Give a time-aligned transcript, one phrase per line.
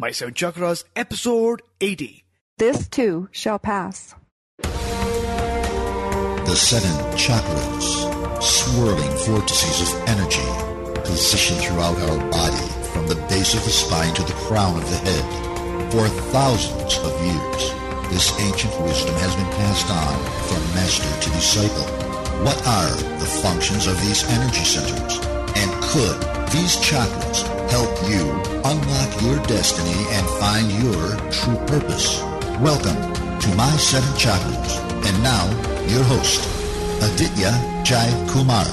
[0.00, 2.24] My Seven Chakras, episode 80.
[2.56, 4.14] This too shall pass.
[4.62, 10.48] The seven chakras, swirling vortices of energy,
[11.02, 14.96] positioned throughout our body from the base of the spine to the crown of the
[14.96, 15.92] head.
[15.92, 17.74] For thousands of years,
[18.08, 20.16] this ancient wisdom has been passed on
[20.48, 21.84] from master to disciple.
[22.42, 25.39] What are the functions of these energy centers?
[25.56, 26.16] And could
[26.52, 28.22] these chakras help you
[28.64, 32.20] unlock your destiny and find your true purpose?
[32.60, 32.96] Welcome
[33.40, 34.78] to My Seven Chakras.
[35.06, 35.46] And now,
[35.88, 36.46] your host,
[37.02, 38.66] Aditya Jai Kumar.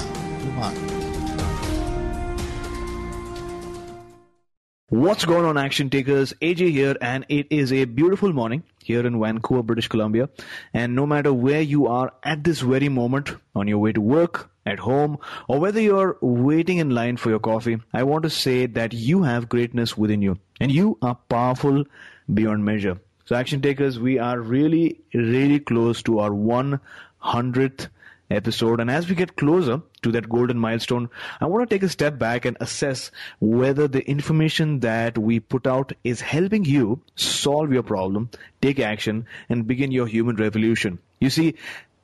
[4.90, 6.32] What's going on, action takers?
[6.40, 10.30] AJ here, and it is a beautiful morning here in Vancouver, British Columbia.
[10.72, 14.50] And no matter where you are at this very moment, on your way to work,
[14.68, 15.18] at home,
[15.48, 19.22] or whether you're waiting in line for your coffee, I want to say that you
[19.22, 21.84] have greatness within you, and you are powerful
[22.32, 22.98] beyond measure.
[23.24, 27.88] So, action takers, we are really, really close to our 100th
[28.30, 28.80] episode.
[28.80, 31.08] And as we get closer to that golden milestone,
[31.40, 35.66] I want to take a step back and assess whether the information that we put
[35.66, 38.30] out is helping you solve your problem,
[38.60, 40.98] take action, and begin your human revolution.
[41.20, 41.54] You see,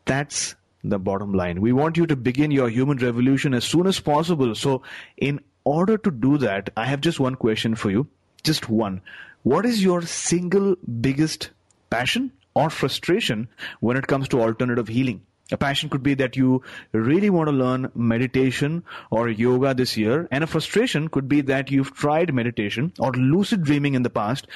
[0.06, 0.54] that's
[0.84, 1.60] the bottom line.
[1.60, 4.54] We want you to begin your human revolution as soon as possible.
[4.54, 4.82] So,
[5.16, 8.06] in order to do that, I have just one question for you.
[8.44, 9.00] Just one.
[9.42, 11.50] What is your single biggest
[11.90, 13.48] passion or frustration
[13.80, 15.22] when it comes to alternative healing?
[15.52, 16.62] A passion could be that you
[16.92, 21.70] really want to learn meditation or yoga this year, and a frustration could be that
[21.70, 24.46] you've tried meditation or lucid dreaming in the past,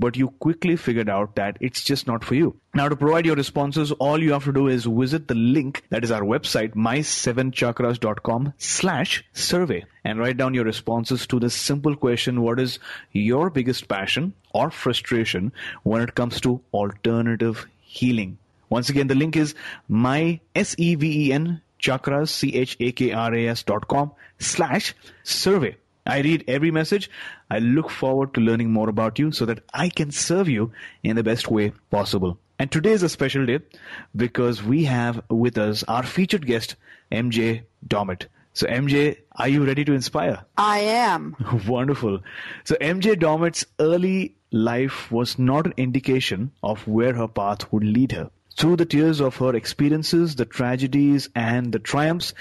[0.00, 2.56] but you quickly figured out that it's just not for you.
[2.74, 6.02] Now, to provide your responses, all you have to do is visit the link that
[6.02, 12.40] is our website, my7chakras.com slash survey, and write down your responses to this simple question
[12.40, 12.78] What is
[13.12, 15.52] your biggest passion or frustration
[15.82, 18.38] when it comes to alternative healing?
[18.70, 19.54] Once again, the link is
[19.88, 24.94] my S-E-V-E-N chakras, C-H-A-K-R-A-S dot com slash
[25.24, 25.76] survey.
[26.06, 27.10] I read every message.
[27.50, 30.72] I look forward to learning more about you so that I can serve you
[31.02, 32.38] in the best way possible.
[32.58, 33.60] And today is a special day
[34.14, 36.76] because we have with us our featured guest,
[37.10, 38.26] MJ Dormant.
[38.52, 40.44] So, MJ, are you ready to inspire?
[40.58, 41.36] I am.
[41.68, 42.20] Wonderful.
[42.64, 48.12] So, MJ Dormant's early life was not an indication of where her path would lead
[48.12, 48.30] her.
[48.58, 52.34] Through the tears of her experiences, the tragedies, and the triumphs,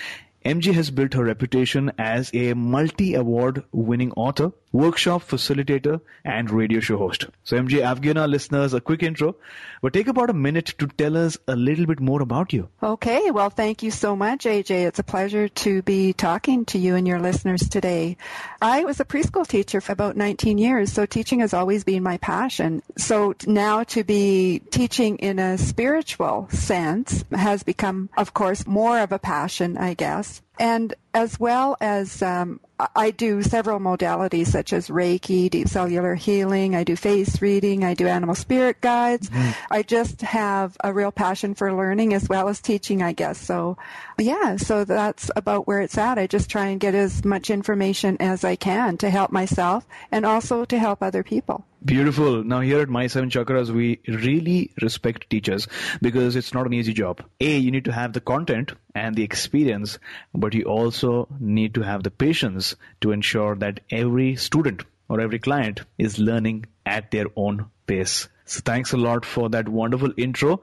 [0.46, 6.80] MJ has built her reputation as a multi award winning author, workshop facilitator, and radio
[6.80, 7.26] show host.
[7.44, 9.36] So, MJ, I've given our listeners a quick intro,
[9.82, 12.70] but take about a minute to tell us a little bit more about you.
[12.82, 14.88] Okay, well, thank you so much, AJ.
[14.88, 18.18] It's a pleasure to be talking to you and your listeners today.
[18.62, 22.18] I was a preschool teacher for about 19 years, so teaching has always been my
[22.18, 22.84] passion.
[22.98, 29.12] So now to be teaching in a spiritual sense has become, of course, more of
[29.12, 30.42] a passion, I guess.
[30.60, 32.60] And as well as um,
[32.96, 37.94] I do several modalities such as Reiki, deep cellular healing, I do face reading, I
[37.94, 39.30] do animal spirit guides.
[39.30, 39.56] Mm.
[39.70, 43.38] I just have a real passion for learning as well as teaching, I guess.
[43.38, 43.78] So,
[44.18, 46.18] yeah, so that's about where it's at.
[46.18, 50.26] I just try and get as much information as I can to help myself and
[50.26, 51.66] also to help other people.
[51.84, 52.44] Beautiful.
[52.44, 55.66] Now, here at My Seven Chakras, we really respect teachers
[56.02, 57.24] because it's not an easy job.
[57.40, 59.98] A, you need to have the content and the experience,
[60.34, 65.40] but you also need to have the patience to ensure that every student or every
[65.40, 68.28] client is learning at their own pace.
[68.44, 70.62] So thanks a lot for that wonderful intro.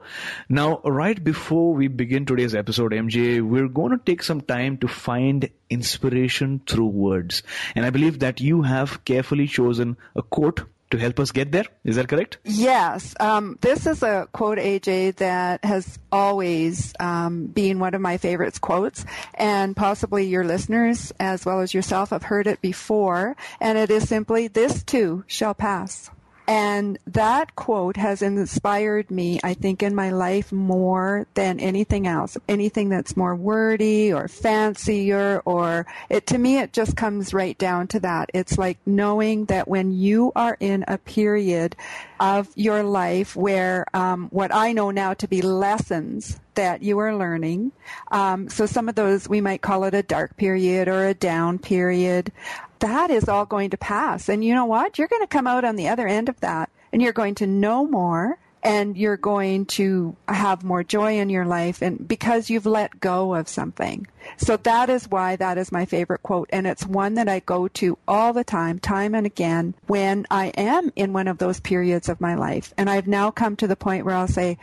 [0.49, 4.87] Now, right before we begin today's episode, MJ, we're going to take some time to
[4.87, 7.41] find inspiration through words.
[7.75, 10.61] And I believe that you have carefully chosen a quote
[10.91, 11.65] to help us get there.
[11.83, 12.37] Is that correct?
[12.43, 13.15] Yes.
[13.19, 18.59] Um, this is a quote, AJ, that has always um, been one of my favorites
[18.59, 23.35] quotes, and possibly your listeners as well as yourself have heard it before.
[23.59, 26.09] And it is simply, "This too shall pass."
[26.47, 32.37] And that quote has inspired me, I think, in my life more than anything else.
[32.47, 37.87] Anything that's more wordy or fancier or it, to me, it just comes right down
[37.87, 38.29] to that.
[38.33, 41.75] It's like knowing that when you are in a period
[42.19, 47.15] of your life where um, what I know now to be lessons that you are
[47.15, 47.71] learning.
[48.11, 51.59] Um, so some of those we might call it a dark period or a down
[51.59, 52.31] period
[52.79, 54.29] that is all going to pass.
[54.29, 54.97] And you know what?
[54.97, 57.47] You're going to come out on the other end of that and you're going to
[57.47, 62.65] know more and you're going to have more joy in your life and because you've
[62.65, 64.07] let go of something.
[64.37, 67.67] So that is why that is my favorite quote and it's one that I go
[67.69, 72.09] to all the time, time and again when I am in one of those periods
[72.09, 72.73] of my life.
[72.77, 74.57] And I've now come to the point where I'll say,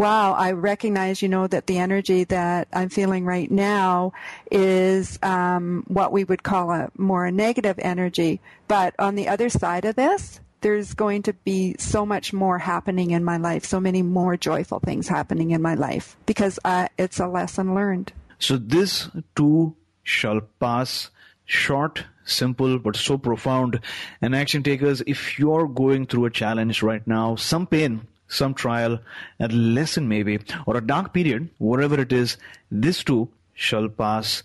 [0.00, 4.14] wow, I recognize, you know, that the energy that I'm feeling right now
[4.50, 8.40] is um, what we would call a more negative energy.
[8.66, 13.10] But on the other side of this, there's going to be so much more happening
[13.10, 17.20] in my life, so many more joyful things happening in my life because uh, it's
[17.20, 18.10] a lesson learned.
[18.38, 21.10] So this too shall pass.
[21.44, 23.80] Short, simple, but so profound.
[24.22, 28.98] And action takers, if you're going through a challenge right now, some pain, some trial,
[29.38, 32.38] a lesson maybe, or a dark period, whatever it is,
[32.70, 34.42] this too shall pass.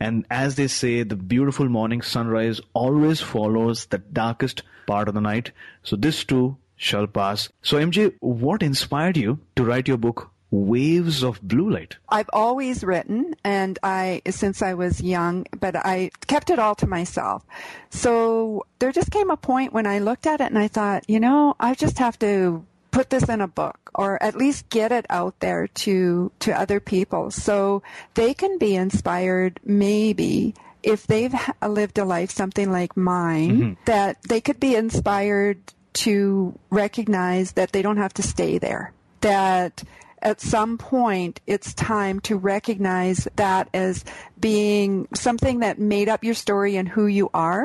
[0.00, 5.20] And as they say, the beautiful morning sunrise always follows the darkest part of the
[5.20, 5.52] night.
[5.82, 7.48] So this too shall pass.
[7.62, 11.96] So MJ, what inspired you to write your book, Waves of Blue Light?
[12.08, 16.86] I've always written and I, since I was young, but I kept it all to
[16.86, 17.44] myself.
[17.90, 21.20] So there just came a point when I looked at it and I thought, you
[21.20, 22.64] know, I just have to
[22.98, 26.80] put this in a book or at least get it out there to to other
[26.80, 27.80] people so
[28.14, 30.52] they can be inspired maybe
[30.82, 31.32] if they've
[31.64, 33.72] lived a life something like mine mm-hmm.
[33.84, 35.58] that they could be inspired
[35.92, 39.84] to recognize that they don't have to stay there that
[40.20, 44.04] at some point it's time to recognize that as
[44.40, 47.64] being something that made up your story and who you are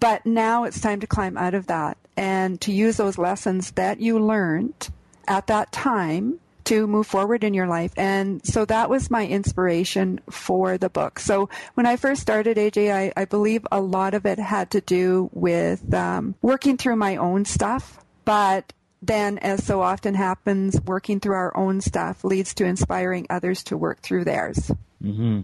[0.00, 4.00] but now it's time to climb out of that and to use those lessons that
[4.00, 4.90] you learned
[5.26, 7.92] at that time to move forward in your life.
[7.96, 11.18] And so that was my inspiration for the book.
[11.18, 14.82] So when I first started AJ, I, I believe a lot of it had to
[14.82, 18.04] do with um, working through my own stuff.
[18.26, 23.62] But then, as so often happens, working through our own stuff leads to inspiring others
[23.64, 24.70] to work through theirs.
[25.02, 25.40] Mm-hmm.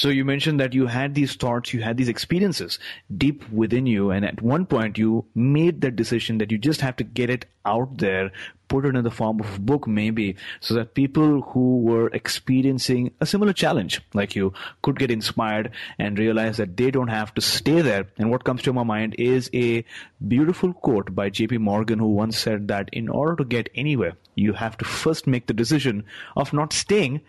[0.00, 2.78] So you mentioned that you had these thoughts, you had these experiences
[3.14, 6.96] deep within you, and at one point you made that decision that you just have
[6.96, 8.32] to get it out there,
[8.68, 13.12] put it in the form of a book maybe, so that people who were experiencing
[13.20, 17.42] a similar challenge like you could get inspired and realize that they don't have to
[17.42, 18.06] stay there.
[18.16, 19.84] And what comes to my mind is a
[20.26, 24.54] beautiful quote by JP Morgan who once said that in order to get anywhere, you
[24.54, 26.04] have to first make the decision
[26.36, 27.20] of not staying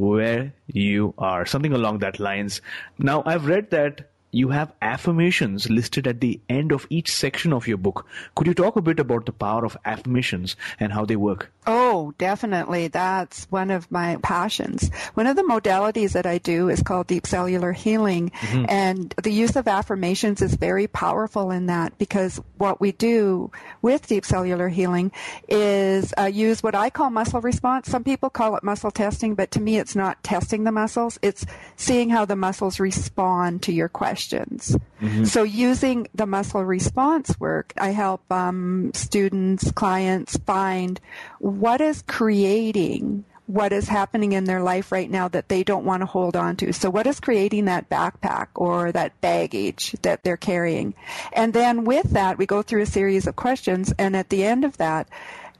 [0.00, 2.62] where you are, something along that lines.
[2.98, 7.66] Now, I've read that you have affirmations listed at the end of each section of
[7.66, 8.06] your book.
[8.34, 11.50] Could you talk a bit about the power of affirmations and how they work?
[11.66, 12.88] Oh, definitely.
[12.88, 14.90] That's one of my passions.
[15.14, 18.30] One of the modalities that I do is called deep cellular healing.
[18.30, 18.64] Mm-hmm.
[18.68, 23.50] And the use of affirmations is very powerful in that because what we do
[23.82, 25.12] with deep cellular healing
[25.48, 27.88] is uh, use what I call muscle response.
[27.88, 31.18] Some people call it muscle testing, but to me it's not testing the muscles.
[31.20, 31.44] It's
[31.76, 33.88] seeing how the muscles respond to your
[34.20, 34.76] questions.
[35.00, 35.24] Mm-hmm.
[35.24, 41.00] So using the muscle response work, I help um, students, clients find
[41.38, 46.02] what is creating what is happening in their life right now that they don't want
[46.02, 46.72] to hold on to.
[46.72, 50.94] So what is creating that backpack or that baggage that they're carrying?
[51.32, 54.64] And then with that, we go through a series of questions and at the end
[54.64, 55.08] of that,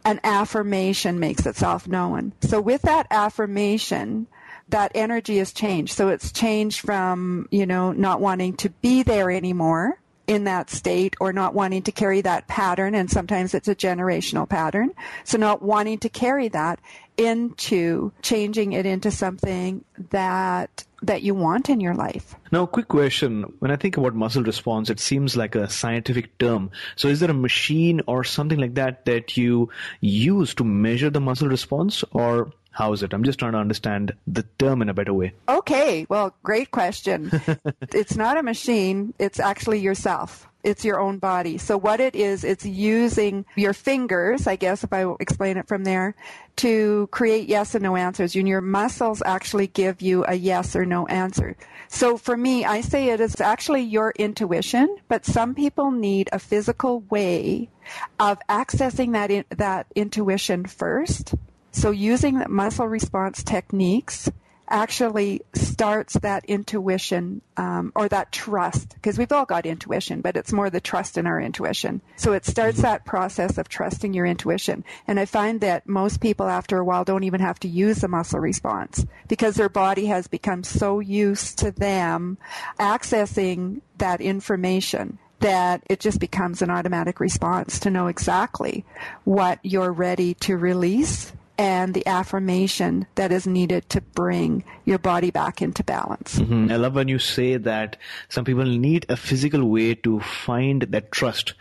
[0.04, 2.32] an affirmation makes itself known.
[2.42, 4.28] So with that affirmation,
[4.70, 5.92] that energy has changed.
[5.92, 11.16] So it's changed from, you know, not wanting to be there anymore in that state
[11.18, 12.94] or not wanting to carry that pattern.
[12.94, 14.92] And sometimes it's a generational pattern.
[15.24, 16.78] So not wanting to carry that
[17.16, 22.34] into changing it into something that that you want in your life.
[22.52, 23.54] Now, quick question.
[23.58, 26.70] When I think about muscle response, it seems like a scientific term.
[26.96, 31.20] So is there a machine or something like that that you use to measure the
[31.20, 33.12] muscle response or how is it?
[33.12, 35.32] I'm just trying to understand the term in a better way.
[35.48, 37.30] Okay, well, great question.
[37.92, 40.46] it's not a machine, it's actually yourself.
[40.62, 41.56] It's your own body.
[41.56, 45.84] So what it is, it's using your fingers, I guess if I explain it from
[45.84, 46.14] there,
[46.56, 48.36] to create yes and no answers.
[48.36, 51.56] And your muscles actually give you a yes or no answer.
[51.88, 56.38] So for me, I say it is actually your intuition, but some people need a
[56.38, 57.70] physical way
[58.18, 61.34] of accessing that in, that intuition first
[61.72, 64.30] so using muscle response techniques
[64.70, 70.52] actually starts that intuition um, or that trust because we've all got intuition but it's
[70.52, 72.82] more the trust in our intuition so it starts mm-hmm.
[72.82, 77.04] that process of trusting your intuition and i find that most people after a while
[77.04, 81.58] don't even have to use the muscle response because their body has become so used
[81.58, 82.38] to them
[82.78, 88.84] accessing that information that it just becomes an automatic response to know exactly
[89.24, 95.30] what you're ready to release and the affirmation that is needed to bring your body
[95.30, 96.38] back into balance.
[96.38, 96.72] Mm-hmm.
[96.72, 97.98] I love when you say that
[98.30, 101.52] some people need a physical way to find that trust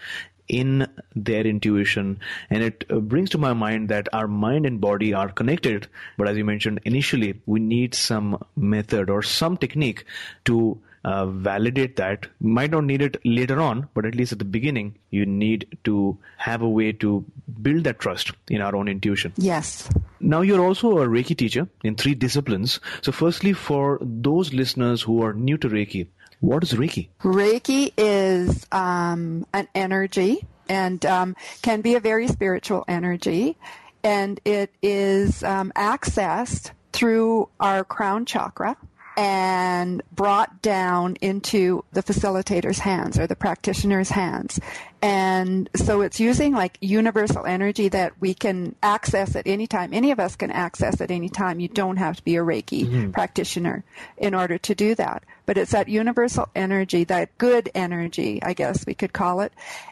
[0.47, 0.87] in
[1.17, 2.21] their intuition.
[2.49, 5.87] And it uh, brings to my mind that our mind and body are connected.
[6.17, 10.05] But as you mentioned initially, we need some method or some technique
[10.45, 12.27] to uh, validate that.
[12.39, 16.17] Might not need it later on, but at least at the beginning, you need to
[16.37, 17.25] have a way to
[17.61, 19.33] build that trust in our own intuition.
[19.37, 19.89] Yes.
[20.19, 22.79] Now, you're also a Reiki teacher in three disciplines.
[23.01, 26.07] So, firstly, for those listeners who are new to Reiki,
[26.41, 27.09] what is Reiki?
[27.21, 33.57] Reiki is um, an energy and um, can be a very spiritual energy,
[34.03, 38.77] and it is um, accessed through our crown chakra
[39.19, 44.61] and brought down into the facilitator's hands or the practitioner's hands.
[45.01, 49.93] And so it's using like universal energy that we can access at any time.
[49.93, 51.59] Any of us can access at any time.
[51.59, 53.11] You don't have to be a Reiki mm-hmm.
[53.11, 53.83] practitioner
[54.17, 55.25] in order to do that.
[55.45, 59.51] But it's that universal energy, that good energy, I guess we could call it.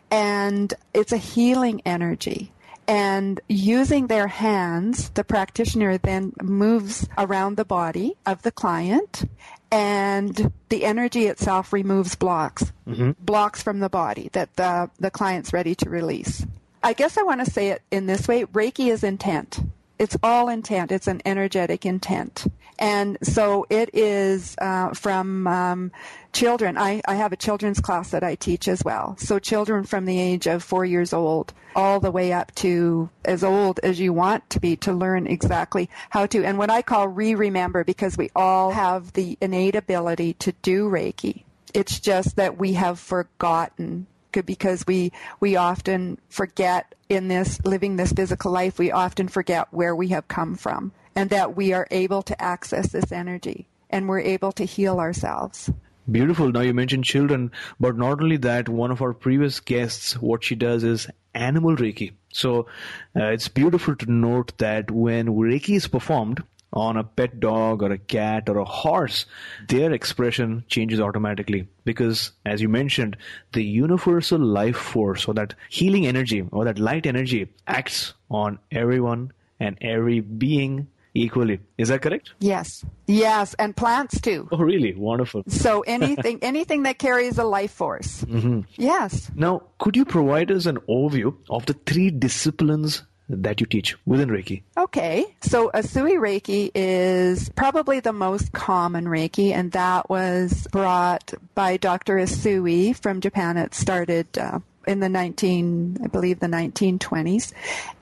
[0.09, 2.53] And it's a healing energy
[2.87, 9.29] and using their hands, the practitioner then moves around the body of the client
[9.71, 13.11] and the energy itself removes blocks, mm-hmm.
[13.19, 16.45] blocks from the body that the, the client's ready to release.
[16.81, 19.59] I guess I want to say it in this way Reiki is intent.
[19.99, 22.45] It's all intent, it's an energetic intent.
[22.79, 25.91] And so it is uh, from um,
[26.37, 26.77] children.
[26.77, 29.15] I, I have a children's class that I teach as well.
[29.17, 33.43] So children from the age of four years old all the way up to as
[33.43, 36.45] old as you want to be to learn exactly how to.
[36.45, 41.43] And what I call re-remember because we all have the innate ability to do Reiki.
[41.73, 44.05] It's just that we have forgotten
[44.45, 49.95] because we we often forget in this living this physical life we often forget where
[49.95, 54.19] we have come from and that we are able to access this energy and we're
[54.19, 55.71] able to heal ourselves
[56.09, 56.51] Beautiful.
[56.51, 60.55] Now you mentioned children, but not only that, one of our previous guests, what she
[60.55, 62.13] does is animal Reiki.
[62.31, 62.67] So
[63.15, 67.91] uh, it's beautiful to note that when Reiki is performed on a pet dog or
[67.91, 69.25] a cat or a horse,
[69.67, 73.17] their expression changes automatically because, as you mentioned,
[73.51, 79.31] the universal life force or that healing energy or that light energy acts on everyone
[79.59, 80.87] and every being
[81.17, 81.59] equally.
[81.77, 82.33] Is that correct?
[82.39, 82.85] Yes.
[83.07, 84.47] Yes, and plants too.
[84.51, 84.93] Oh, really?
[84.93, 85.43] Wonderful.
[85.47, 88.23] So anything anything that carries a life force.
[88.23, 88.61] Mm-hmm.
[88.75, 89.31] Yes.
[89.35, 94.29] Now, could you provide us an overview of the three disciplines that you teach within
[94.29, 94.63] Reiki?
[94.77, 95.25] Okay.
[95.41, 102.17] So Usui Reiki is probably the most common Reiki, and that was brought by Dr.
[102.17, 103.57] Usui from Japan.
[103.57, 107.53] It started uh, in the 19, I believe the 1920s.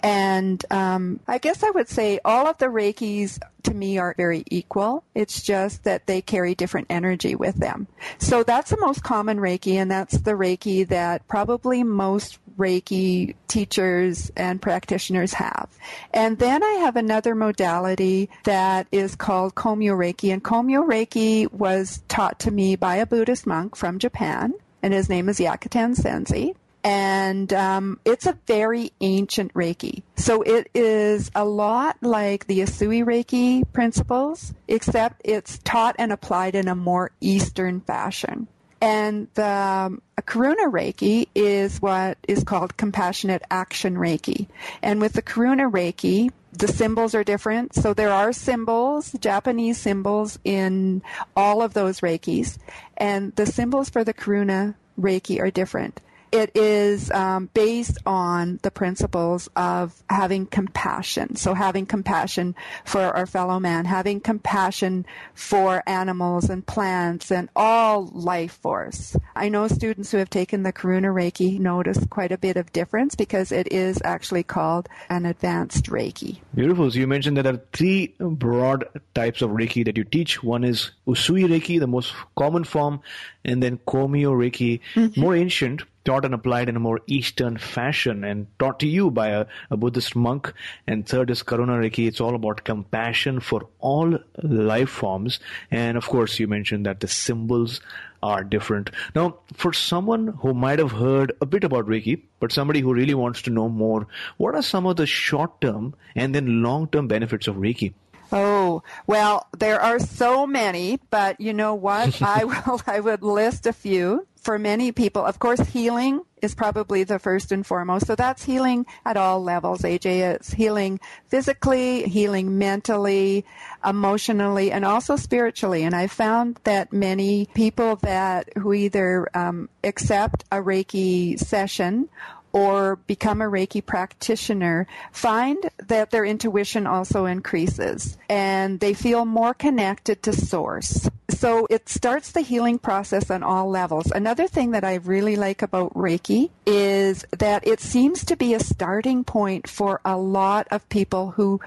[0.01, 4.44] And um, I guess I would say all of the Reikis to me are very
[4.50, 5.04] equal.
[5.15, 7.88] It's just that they carry different energy with them.
[8.20, 14.32] So that's the most common Reiki, and that's the Reiki that probably most Reiki teachers
[14.38, 15.70] and practitioners have.
[16.13, 22.04] And then I have another modality that is called Komyo Reiki, and Komyo Reiki was
[22.08, 26.54] taught to me by a Buddhist monk from Japan, and his name is Hyakuten Sensei
[26.86, 30.04] and um, it's a very ancient Reiki.
[30.18, 36.54] So it is a lot like the Usui Reiki principles, except it's taught and applied
[36.54, 38.48] in a more Eastern fashion.
[38.82, 44.46] And the um, Karuna Reiki is what is called compassionate action Reiki.
[44.84, 47.74] And with the Karuna Reiki, the symbols are different.
[47.74, 51.01] So there are symbols, Japanese symbols in
[51.36, 52.60] all of those Reikis.
[52.96, 56.00] And the symbols for the Karuna Reiki are different
[56.32, 61.36] it is um, based on the principles of having compassion.
[61.36, 68.05] So having compassion for our fellow man, having compassion for animals and plants and all
[68.08, 69.15] life force.
[69.36, 73.15] I know students who have taken the Karuna Reiki notice quite a bit of difference
[73.15, 76.39] because it is actually called an advanced Reiki.
[76.53, 76.91] Beautiful.
[76.91, 80.44] So you mentioned that there are three broad types of Reiki that you teach.
[80.44, 83.01] One is Usui Reiki, the most common form,
[83.44, 85.20] and then Komyo Reiki, mm-hmm.
[85.20, 89.30] more ancient taught and applied in a more Eastern fashion and taught to you by
[89.30, 90.54] a, a Buddhist monk.
[90.88, 92.08] And third is Karuna Reiki.
[92.08, 95.40] It's all about compassion for all life forms.
[95.72, 97.82] And of course, you mentioned that the symbols
[98.24, 98.90] are different.
[99.14, 103.14] Now, for someone who might have heard a bit about Reiki, but somebody who really
[103.14, 104.08] wants to know more,
[104.38, 107.94] what are some of the short term and then long term benefits of Reiki?
[108.32, 112.22] Oh, well, there are so many, but you know what?
[112.22, 117.04] I will, I would list a few for many people, of course, healing is probably
[117.04, 118.06] the first and foremost.
[118.06, 120.36] So that's healing at all levels, AJ.
[120.36, 121.00] It's healing
[121.30, 123.44] physically, healing mentally,
[123.84, 125.82] emotionally, and also spiritually.
[125.82, 132.08] And I found that many people that who either um, accept a Reiki session
[132.56, 139.54] or become a Reiki practitioner find that their intuition also increases and they feel more
[139.54, 141.10] connected to source.
[141.28, 144.10] So it starts the healing process on all levels.
[144.10, 148.62] Another thing that I really like about Reiki is that it seems to be a
[148.62, 151.60] starting point for a lot of people who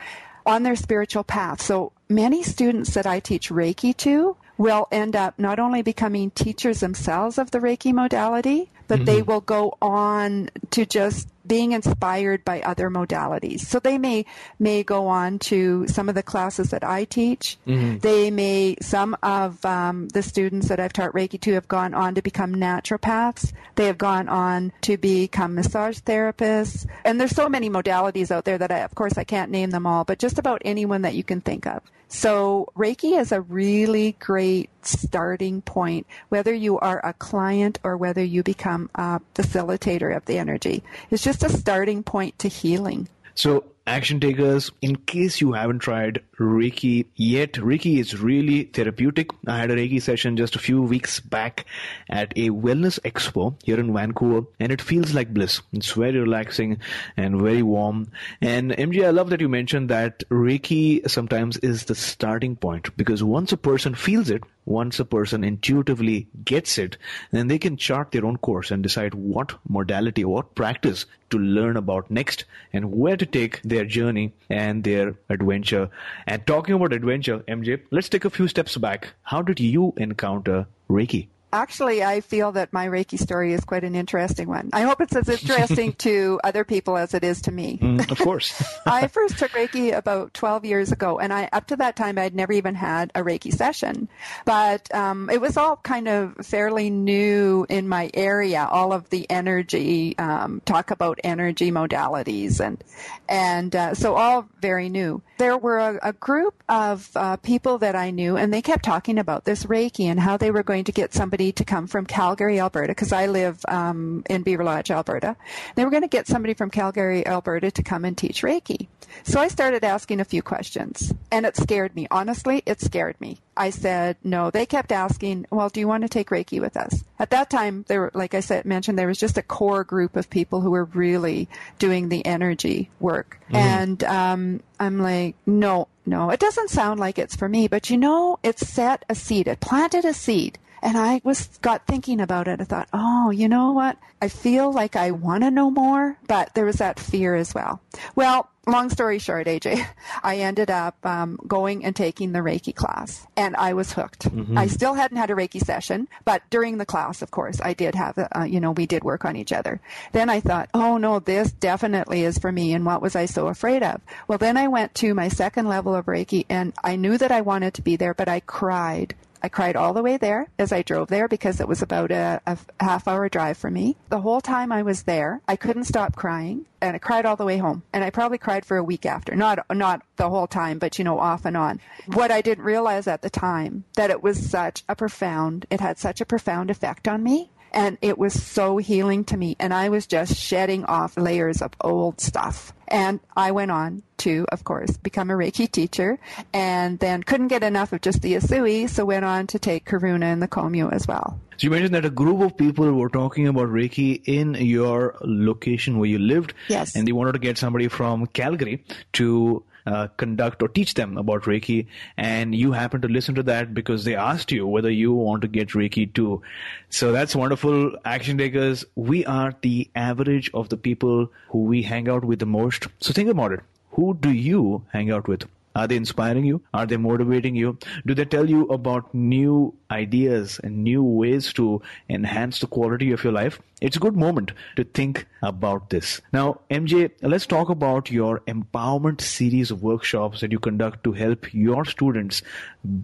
[0.47, 1.61] on their spiritual path.
[1.61, 6.81] So many students that I teach Reiki to will end up not only becoming teachers
[6.81, 9.05] themselves of the Reiki modality, but mm-hmm.
[9.05, 13.61] they will go on to just being inspired by other modalities.
[13.61, 14.27] So they may
[14.59, 17.57] may go on to some of the classes that I teach.
[17.67, 17.99] Mm-hmm.
[17.99, 22.15] They may some of um, the students that I've taught Reiki to have gone on
[22.15, 23.53] to become naturopaths.
[23.77, 26.87] They have gone on to become massage therapists.
[27.05, 29.87] And there's so many modalities out there that I, of course I can't name them
[29.87, 31.83] all, but just about anyone that you can think of.
[32.09, 38.23] So Reiki is a really great starting point, whether you are a client or whether
[38.23, 40.83] you become a facilitator of the energy.
[41.11, 43.09] It's just a starting point to healing.
[43.35, 49.31] So action takers, in case you haven't tried Reiki yet, Reiki is really therapeutic.
[49.47, 51.67] I had a Reiki session just a few weeks back
[52.09, 55.61] at a wellness expo here in Vancouver, and it feels like bliss.
[55.73, 56.79] It's very relaxing
[57.17, 58.13] and very warm.
[58.41, 63.25] And MJ, I love that you mentioned that Reiki sometimes is the starting point because
[63.25, 66.99] once a person feels it, once a person intuitively gets it,
[67.31, 71.77] then they can chart their own course and decide what modality, what practice to learn
[71.77, 75.91] about next and where to take their journey and their adventure.
[76.31, 79.15] And talking about adventure, MJ, let's take a few steps back.
[79.23, 81.29] How did you encounter Reiki?
[81.51, 84.69] Actually, I feel that my Reiki story is quite an interesting one.
[84.75, 87.79] I hope it's as interesting to other people as it is to me.
[87.81, 88.63] Mm, of course.
[88.87, 92.35] I first took Reiki about 12 years ago, and I up to that time I'd
[92.35, 94.11] never even had a Reiki session.
[94.45, 98.69] But um, it was all kind of fairly new in my area.
[98.71, 102.85] All of the energy um, talk about energy modalities, and
[103.27, 105.23] and uh, so all very new.
[105.39, 109.19] There were a, a group of uh, people that I knew, and they kept talking
[109.19, 112.05] about this Reiki and how they were going to get somebody somebody to come from
[112.05, 115.37] Calgary, Alberta, because I live um, in Beaverlodge, Alberta.
[115.77, 118.89] They were going to get somebody from Calgary, Alberta to come and teach Reiki.
[119.23, 122.09] So I started asking a few questions, and it scared me.
[122.11, 123.39] Honestly, it scared me.
[123.57, 124.51] I said no.
[124.51, 127.85] They kept asking, "Well, do you want to take Reiki with us?" At that time,
[127.89, 130.71] there, were, like I said, mentioned, there was just a core group of people who
[130.71, 131.49] were really
[131.79, 133.57] doing the energy work, mm-hmm.
[133.57, 137.67] and um, I'm like, no, no, it doesn't sound like it's for me.
[137.69, 139.49] But you know, it set a seed.
[139.49, 142.61] It planted a seed and I was got thinking about it.
[142.61, 143.97] I thought, oh, you know what?
[144.21, 147.81] I feel like I want to know more, but there was that fear as well.
[148.17, 149.85] Well, long story short, AJ,
[150.23, 154.25] I ended up um, going and taking the Reiki class, and I was hooked.
[154.31, 154.59] Mm-hmm.
[154.59, 157.95] I still hadn't had a Reiki session, but during the class, of course, I did
[157.95, 159.81] have, uh, you know, we did work on each other.
[160.13, 162.73] Then I thought, oh no, this definitely is for me.
[162.73, 164.01] And what was I so afraid of?
[164.27, 167.41] Well, then I went to my second level of Reiki, and I knew that I
[167.41, 170.83] wanted to be there, but I cried I cried all the way there as I
[170.83, 173.97] drove there because it was about a, a half hour drive for me.
[174.09, 177.45] The whole time I was there, I couldn't stop crying and I cried all the
[177.45, 177.83] way home.
[177.93, 179.35] And I probably cried for a week after.
[179.35, 181.81] Not not the whole time, but you know, off and on.
[182.07, 185.99] What I didn't realize at the time that it was such a profound it had
[185.99, 189.57] such a profound effect on me and it was so healing to me.
[189.59, 192.73] And I was just shedding off layers of old stuff.
[192.87, 196.19] And I went on to, of course, become a Reiki teacher
[196.53, 200.25] and then couldn't get enough of just the Usui, so went on to take Karuna
[200.25, 201.39] and the Komyo as well.
[201.59, 205.99] So you mentioned that a group of people were talking about Reiki in your location
[205.99, 206.55] where you lived.
[206.69, 206.97] Yes.
[206.97, 211.43] And they wanted to get somebody from Calgary to uh, conduct or teach them about
[211.43, 215.43] Reiki, and you happen to listen to that because they asked you whether you want
[215.43, 216.43] to get Reiki too.
[216.91, 218.85] So that's wonderful, action takers.
[218.95, 222.89] We are the average of the people who we hang out with the most.
[223.01, 223.61] So think about it.
[223.93, 225.49] Who do you hang out with?
[225.79, 226.61] Are they inspiring you?
[226.75, 227.79] Are they motivating you?
[228.05, 233.23] Do they tell you about new ideas and new ways to enhance the quality of
[233.23, 233.61] your life?
[233.81, 236.21] It's a good moment to think about this.
[236.33, 241.55] Now, MJ, let's talk about your empowerment series of workshops that you conduct to help
[241.55, 242.43] your students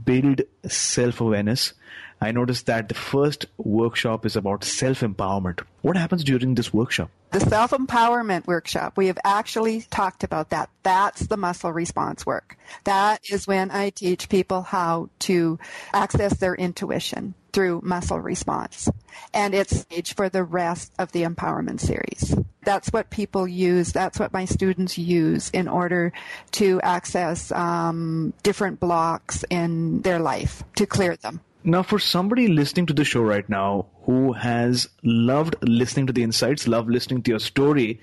[0.04, 1.74] build self awareness.
[2.24, 5.60] I noticed that the first workshop is about self empowerment.
[5.82, 7.10] What happens during this workshop?
[7.32, 10.70] The self empowerment workshop, we have actually talked about that.
[10.82, 12.56] That's the muscle response work.
[12.84, 15.58] That is when I teach people how to
[15.92, 18.88] access their intuition through muscle response.
[19.34, 22.34] And it's stage for the rest of the empowerment series.
[22.62, 23.92] That's what people use.
[23.92, 26.12] That's what my students use in order
[26.52, 31.40] to access um, different blocks in their life to clear them.
[31.66, 36.22] Now, for somebody listening to the show right now who has loved listening to the
[36.22, 38.00] insights, loved listening to your story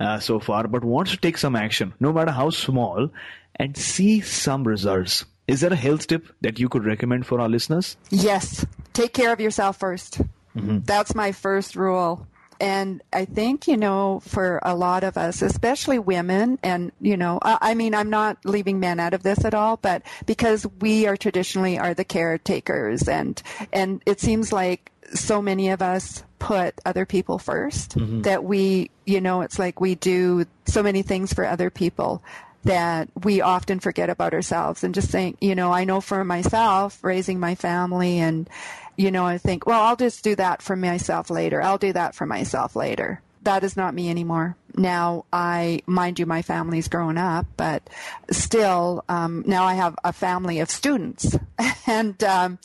[0.00, 3.10] uh, so far, but wants to take some action, no matter how small,
[3.54, 7.48] and see some results, is there a health tip that you could recommend for our
[7.48, 7.96] listeners?
[8.10, 8.66] Yes.
[8.94, 10.28] Take care of yourself 1st
[10.84, 12.26] That's my first rule.
[12.60, 17.38] And I think, you know, for a lot of us, especially women, and, you know,
[17.42, 21.06] I, I mean, I'm not leaving men out of this at all, but because we
[21.06, 23.40] are traditionally are the caretakers and,
[23.72, 28.22] and it seems like so many of us put other people 1st mm-hmm.
[28.22, 32.22] that we, you know, it's like we do so many things for other people
[32.64, 37.02] that we often forget about ourselves and just think, you know, I know for myself,
[37.04, 38.48] raising my family and,
[38.96, 41.62] you know, I think, well, I'll just do that for myself later.
[41.62, 43.20] I'll do that for myself later.
[43.42, 44.56] That is not me anymore.
[44.76, 47.88] Now, I, mind you, my family's grown up, but
[48.30, 51.36] still, um, now I have a family of students.
[51.86, 52.58] and, um,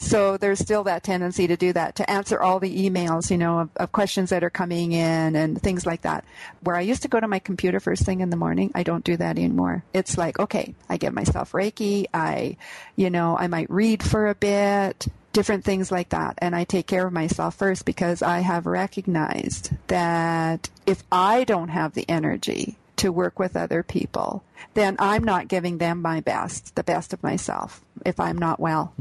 [0.00, 3.60] so there's still that tendency to do that, to answer all the emails, you know,
[3.60, 6.24] of, of questions that are coming in and things like that.
[6.62, 9.04] Where I used to go to my computer first thing in the morning, I don't
[9.04, 9.84] do that anymore.
[9.92, 12.06] It's like, okay, I give myself Reiki.
[12.14, 12.56] I,
[12.96, 16.38] you know, I might read for a bit, different things like that.
[16.38, 21.68] And I take care of myself first because I have recognized that if I don't
[21.68, 26.74] have the energy to work with other people, then I'm not giving them my best,
[26.74, 28.92] the best of myself, if I'm not well.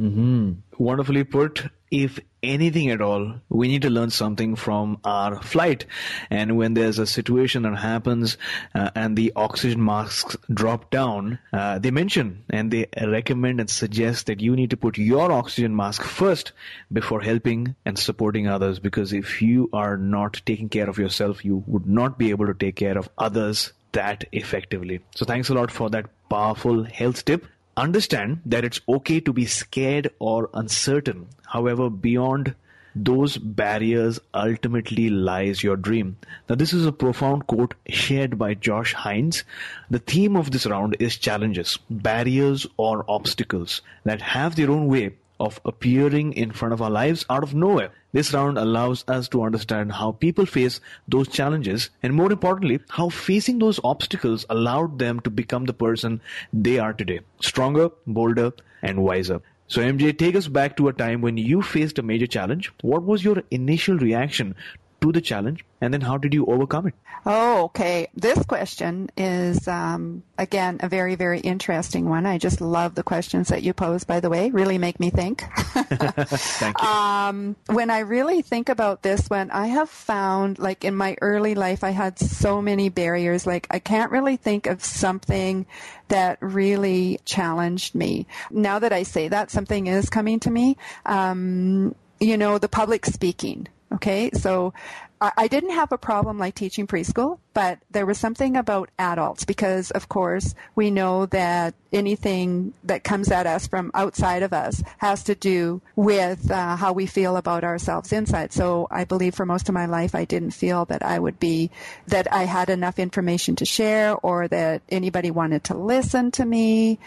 [0.78, 1.66] Wonderfully put.
[1.92, 5.86] If anything at all, we need to learn something from our flight.
[6.30, 8.38] And when there's a situation that happens
[8.76, 14.28] uh, and the oxygen masks drop down, uh, they mention and they recommend and suggest
[14.28, 16.52] that you need to put your oxygen mask first
[16.94, 18.80] before helping and supporting others.
[18.80, 22.54] Because if you are not taking care of yourself, you would not be able to
[22.54, 25.02] take care of others that effectively.
[25.16, 27.46] So thanks a lot for that powerful health tip.
[27.78, 31.28] Understand that it's okay to be scared or uncertain.
[31.46, 32.56] However, beyond
[32.96, 36.18] those barriers ultimately lies your dream.
[36.50, 39.44] Now, this is a profound quote shared by Josh Hines.
[39.90, 45.16] The theme of this round is challenges, barriers, or obstacles that have their own way
[45.40, 47.92] of appearing in front of our lives out of nowhere.
[48.12, 53.10] This round allows us to understand how people face those challenges and more importantly, how
[53.10, 56.22] facing those obstacles allowed them to become the person
[56.52, 57.20] they are today.
[57.42, 59.42] Stronger, bolder, and wiser.
[59.68, 62.72] So MJ, take us back to a time when you faced a major challenge.
[62.82, 64.56] What was your initial reaction
[65.02, 66.94] to the challenge and then how did you overcome it?
[67.26, 68.08] Oh, okay.
[68.16, 72.26] This question is, um, again, a very, very interesting one.
[72.26, 74.50] I just love the questions that you pose, by the way.
[74.52, 75.42] Really make me think.
[75.74, 76.88] Thank you.
[76.88, 81.56] um, when I really think about this one, I have found, like in my early
[81.56, 83.46] life, I had so many barriers.
[83.46, 85.66] Like I can't really think of something
[86.08, 88.28] that really challenged me.
[88.50, 90.78] Now that I say that, something is coming to me.
[91.06, 93.68] Um, you know, the public speaking.
[93.94, 94.74] Okay, so
[95.20, 99.44] I, I didn't have a problem like teaching preschool, but there was something about adults
[99.44, 104.82] because, of course, we know that anything that comes at us from outside of us
[104.98, 108.54] has to do with uh, how we feel about ourselves inside.
[108.54, 111.70] So I believe for most of my life, I didn't feel that I would be,
[112.08, 116.98] that I had enough information to share or that anybody wanted to listen to me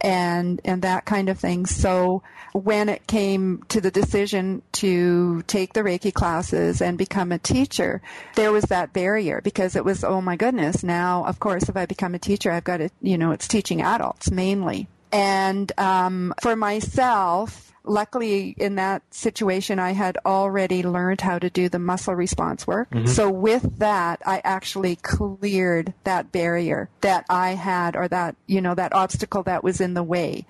[0.00, 1.66] and, and that kind of thing.
[1.66, 7.38] So when it came to the decision to take the Reiki classes and become a
[7.38, 8.00] teacher,
[8.34, 11.86] there was that barrier because it was, oh my goodness, now, of course, if I
[11.86, 14.88] become a teacher, I've got to, you know, it's teaching adults mainly.
[15.10, 21.68] And um, for myself, luckily in that situation i had already learned how to do
[21.68, 23.06] the muscle response work mm-hmm.
[23.06, 28.74] so with that i actually cleared that barrier that i had or that you know
[28.74, 30.44] that obstacle that was in the way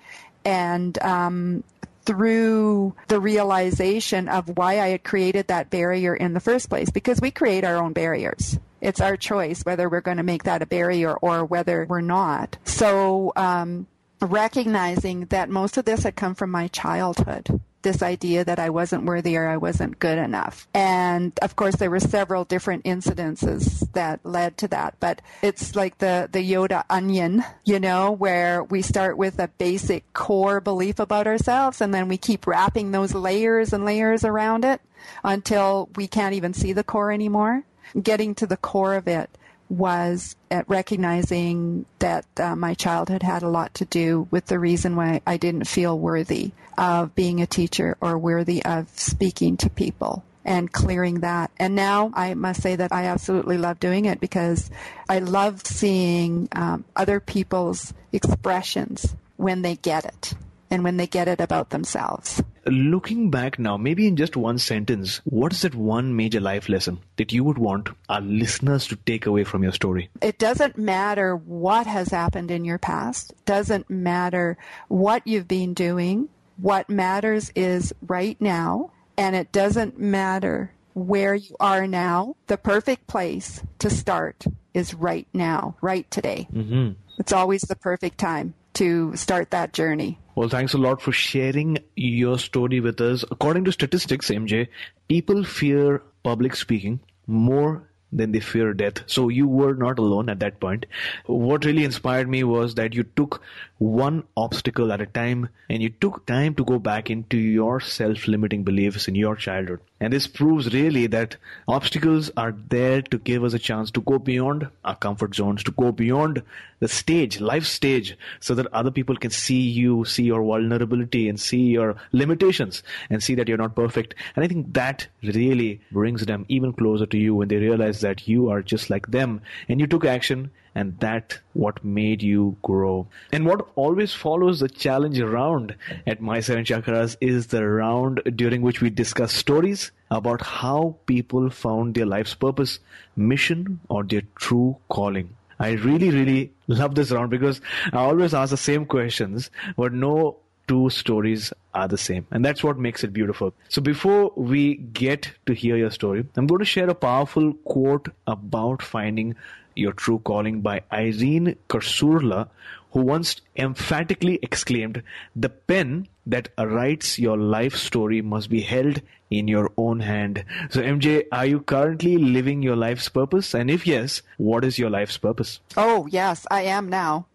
[0.45, 1.63] and um,
[2.05, 7.21] through the realization of why i had created that barrier in the first place because
[7.21, 10.65] we create our own barriers it's our choice whether we're going to make that a
[10.65, 13.87] barrier or whether we're not so um,
[14.21, 19.05] recognizing that most of this had come from my childhood this idea that I wasn't
[19.05, 20.67] worthy or I wasn't good enough.
[20.73, 24.95] And of course, there were several different incidences that led to that.
[24.99, 30.11] But it's like the, the Yoda onion, you know, where we start with a basic
[30.13, 34.81] core belief about ourselves and then we keep wrapping those layers and layers around it
[35.23, 37.63] until we can't even see the core anymore.
[38.01, 39.29] Getting to the core of it
[39.69, 44.95] was at recognizing that uh, my childhood had a lot to do with the reason
[44.95, 50.23] why I didn't feel worthy of being a teacher or worthy of speaking to people
[50.43, 51.51] and clearing that.
[51.59, 54.71] And now I must say that I absolutely love doing it because
[55.07, 60.33] I love seeing um, other people's expressions when they get it
[60.71, 62.41] and when they get it about themselves.
[62.65, 66.99] Looking back now, maybe in just one sentence, what is that one major life lesson
[67.17, 70.09] that you would want our listeners to take away from your story?
[70.21, 75.73] It doesn't matter what has happened in your past, it doesn't matter what you've been
[75.73, 76.29] doing.
[76.57, 82.35] What matters is right now, and it doesn't matter where you are now.
[82.47, 84.43] The perfect place to start
[84.73, 86.49] is right now, right today.
[86.53, 86.99] Mm-hmm.
[87.17, 90.17] It's always the perfect time to start that journey.
[90.35, 93.25] Well, thanks a lot for sharing your story with us.
[93.29, 94.69] According to statistics, MJ,
[95.09, 99.03] people fear public speaking more than they fear death.
[99.05, 100.85] So you were not alone at that point.
[101.25, 103.41] What really inspired me was that you took
[103.77, 108.63] one obstacle at a time and you took time to go back into your self-limiting
[108.63, 109.81] beliefs in your childhood.
[109.99, 111.35] And this proves really that
[111.67, 115.71] obstacles are there to give us a chance to go beyond our comfort zones, to
[115.71, 116.41] go beyond
[116.79, 121.39] the stage, life stage, so that other people can see you, see your vulnerability and
[121.39, 124.15] see your limitations and see that you're not perfect.
[124.35, 128.27] And I think that really brings them even closer to you when they realize that
[128.27, 133.07] you are just like them and you took action and that what made you grow.
[133.31, 135.75] And what always follows the challenge round
[136.07, 141.49] at My Seven Chakras is the round during which we discuss stories about how people
[141.49, 142.79] found their life's purpose,
[143.15, 145.35] mission, or their true calling.
[145.59, 147.59] I really, really love this round because
[147.91, 150.37] I always ask the same questions, but no
[150.69, 152.25] two stories are the same.
[152.31, 153.53] And that's what makes it beautiful.
[153.69, 158.07] So before we get to hear your story, I'm going to share a powerful quote
[158.27, 159.35] about finding
[159.79, 162.49] your True Calling by Irene Kassorla,
[162.91, 165.03] who once emphatically exclaimed,
[165.35, 170.43] The pen that writes your life story must be held in your own hand.
[170.69, 173.53] So, MJ, are you currently living your life's purpose?
[173.53, 175.59] And if yes, what is your life's purpose?
[175.77, 177.27] Oh, yes, I am now.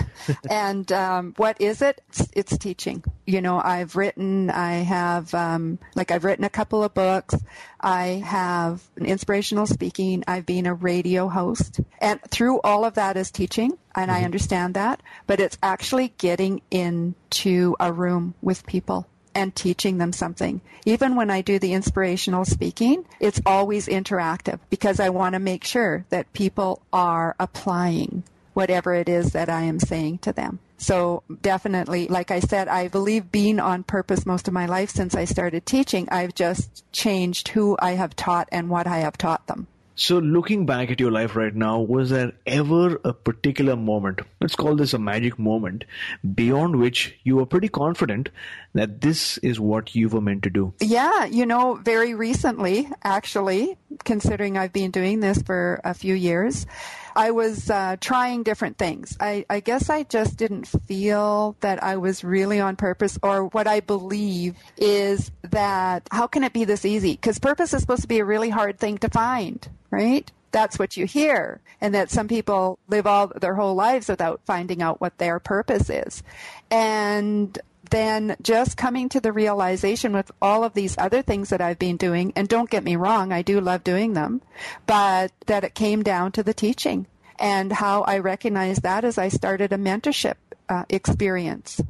[0.50, 2.02] and um, what is it?
[2.08, 3.02] It's, it's, teaching.
[3.26, 7.34] You know, I've written, I have, um, like, I've written a couple of books.
[7.80, 10.24] I have inspirational speaking.
[10.26, 11.80] I've been a radio host.
[12.00, 14.22] And through all of that is teaching, and mm-hmm.
[14.22, 15.02] I understand that.
[15.26, 20.60] But it's actually getting into a room with people and teaching them something.
[20.84, 25.64] Even when I do the inspirational speaking, it's always interactive because I want to make
[25.64, 28.24] sure that people are applying
[28.54, 30.58] whatever it is that I am saying to them.
[30.76, 35.14] So definitely, like I said, I believe being on purpose most of my life since
[35.14, 39.46] I started teaching, I've just changed who I have taught and what I have taught
[39.46, 39.68] them.
[39.94, 44.56] So, looking back at your life right now, was there ever a particular moment, let's
[44.56, 45.84] call this a magic moment,
[46.34, 48.30] beyond which you were pretty confident
[48.72, 50.72] that this is what you were meant to do?
[50.80, 56.66] Yeah, you know, very recently, actually, considering I've been doing this for a few years,
[57.14, 59.18] I was uh, trying different things.
[59.20, 63.66] I, I guess I just didn't feel that I was really on purpose, or what
[63.66, 67.12] I believe is that how can it be this easy?
[67.12, 70.28] Because purpose is supposed to be a really hard thing to find, right?
[70.52, 71.60] that's what you hear.
[71.80, 75.90] And that some people live all their whole lives without finding out what their purpose
[75.90, 76.22] is.
[76.70, 77.58] And
[77.90, 81.96] then just coming to the realization with all of these other things that I've been
[81.96, 84.40] doing, and don't get me wrong, I do love doing them,
[84.86, 87.06] but that it came down to the teaching
[87.38, 90.36] and how I recognized that as I started a mentorship
[90.68, 91.80] uh, experience.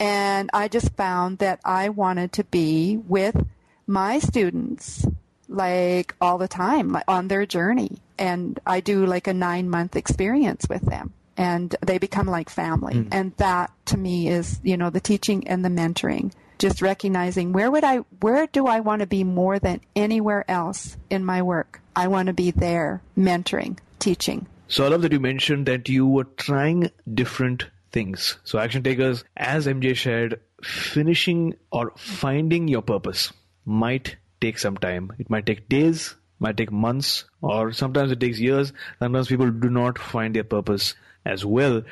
[0.00, 3.46] And I just found that I wanted to be with
[3.86, 5.06] my students
[5.54, 7.98] like all the time, like on their journey.
[8.18, 12.94] And I do like a nine month experience with them and they become like family.
[12.94, 13.08] Mm.
[13.12, 16.32] And that to me is, you know, the teaching and the mentoring.
[16.58, 20.96] Just recognizing where would I, where do I want to be more than anywhere else
[21.10, 21.80] in my work?
[21.96, 24.46] I want to be there, mentoring, teaching.
[24.68, 28.38] So I love that you mentioned that you were trying different things.
[28.44, 33.32] So action takers, as MJ shared, finishing or finding your purpose
[33.64, 35.12] might take some time.
[35.18, 38.72] It might take days, might take months, or sometimes it takes years.
[38.98, 41.82] Sometimes people do not find their purpose as well.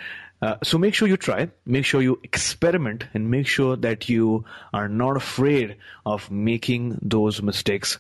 [0.43, 4.45] Uh, so make sure you try, make sure you experiment, and make sure that you
[4.75, 7.99] are not afraid of making those mistakes.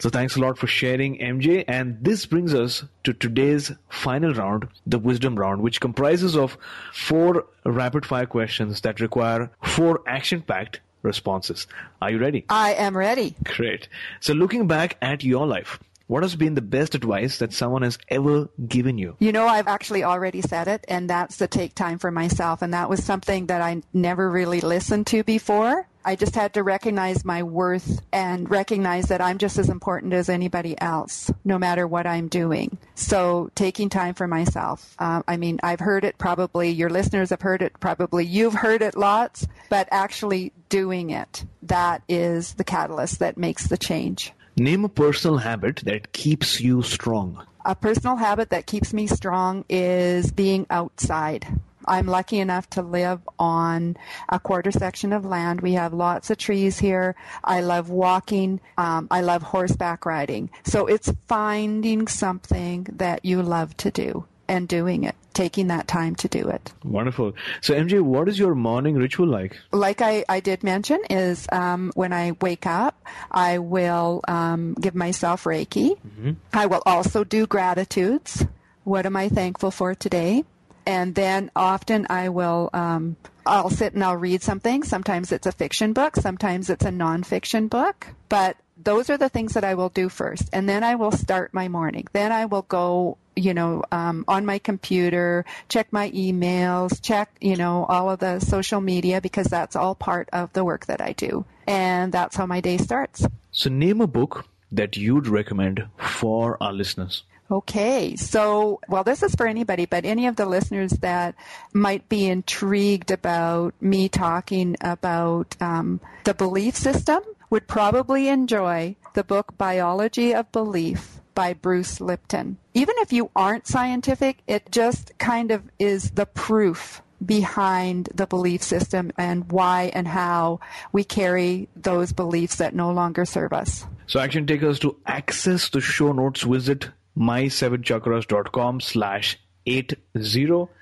[0.00, 1.64] So thanks a lot for sharing, MJ.
[1.68, 6.58] And this brings us to today's final round, the wisdom round, which comprises of
[6.92, 11.66] four rapid fire questions that require four action packed responses.
[12.02, 12.44] Are you ready?
[12.48, 13.36] I am ready.
[13.44, 13.88] Great.
[14.20, 17.98] So looking back at your life, what has been the best advice that someone has
[18.08, 19.16] ever given you?
[19.20, 22.60] You know, I've actually already said it, and that's to take time for myself.
[22.60, 25.88] And that was something that I never really listened to before.
[26.04, 30.28] I just had to recognize my worth and recognize that I'm just as important as
[30.28, 32.78] anybody else, no matter what I'm doing.
[32.94, 34.94] So taking time for myself.
[34.98, 38.82] Uh, I mean, I've heard it probably, your listeners have heard it probably, you've heard
[38.82, 44.32] it lots, but actually doing it, that is the catalyst that makes the change.
[44.56, 47.44] Name a personal habit that keeps you strong.
[47.64, 51.46] A personal habit that keeps me strong is being outside.
[51.86, 53.96] I'm lucky enough to live on
[54.28, 55.60] a quarter section of land.
[55.60, 57.14] We have lots of trees here.
[57.42, 58.60] I love walking.
[58.78, 60.50] Um, I love horseback riding.
[60.64, 66.14] So it's finding something that you love to do and doing it, taking that time
[66.16, 66.72] to do it.
[66.84, 67.32] Wonderful.
[67.60, 69.58] So, MJ, what is your morning ritual like?
[69.72, 74.94] Like I, I did mention, is um, when I wake up, I will um, give
[74.94, 75.96] myself Reiki.
[75.96, 76.32] Mm-hmm.
[76.52, 78.44] I will also do gratitudes.
[78.84, 80.44] What am I thankful for today?
[80.86, 83.16] And then often I will, um,
[83.46, 84.82] I'll sit and I'll read something.
[84.82, 86.16] Sometimes it's a fiction book.
[86.16, 88.08] Sometimes it's a nonfiction book.
[88.28, 90.48] But those are the things that I will do first.
[90.52, 92.06] And then I will start my morning.
[92.12, 97.56] Then I will go you know, um, on my computer, check my emails, check, you
[97.56, 101.12] know, all of the social media because that's all part of the work that I
[101.12, 101.44] do.
[101.66, 103.26] And that's how my day starts.
[103.50, 107.24] So name a book that you'd recommend for our listeners.
[107.50, 111.34] Okay, so well, this is for anybody, but any of the listeners that
[111.72, 119.24] might be intrigued about me talking about um, the belief system would probably enjoy the
[119.24, 122.56] book Biology of Belief by Bruce Lipton.
[122.72, 128.62] Even if you aren't scientific, it just kind of is the proof behind the belief
[128.62, 130.60] system and why and how
[130.92, 133.86] we carry those beliefs that no longer serve us.
[134.06, 139.96] So action takers to access the show notes visit my7chakras.com slash 80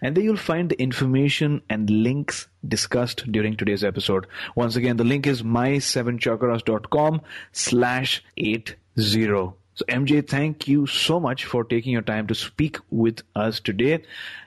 [0.03, 4.27] and there you'll find the information and links discussed during today's episode.
[4.57, 7.21] Once again, the link is my7chakras.com
[7.53, 8.75] slash 80.
[9.75, 14.03] So, MJ, thank you so much for taking your time to speak with us today.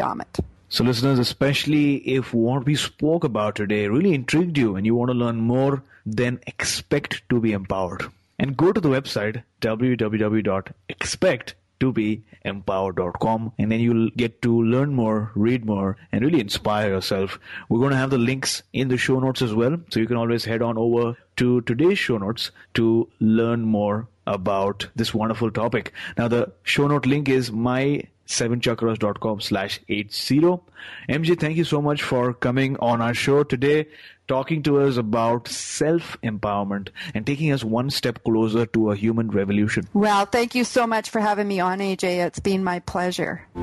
[0.68, 5.10] So, listeners, especially if what we spoke about today really intrigued you and you want
[5.10, 8.10] to learn more, then expect to be empowered.
[8.40, 14.94] And go to the website www.expect to be empowered.com and then you'll get to learn
[14.94, 17.38] more, read more, and really inspire yourself.
[17.68, 19.78] We're going to have the links in the show notes as well.
[19.90, 24.88] So you can always head on over to today's show notes to learn more about
[24.94, 25.92] this wonderful topic.
[26.16, 30.60] Now, the show note link is my 7chakras.com slash 80.
[31.08, 33.88] MJ, thank you so much for coming on our show today,
[34.28, 39.88] talking to us about self-empowerment and taking us one step closer to a human revolution.
[39.92, 42.24] Well, thank you so much for having me on, AJ.
[42.26, 43.44] It's been my pleasure.
[43.56, 43.62] You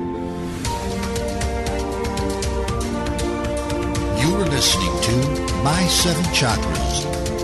[4.36, 5.12] are listening to
[5.62, 7.17] My Seven Chakras.